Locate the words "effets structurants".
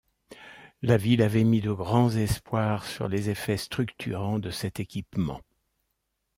3.29-4.39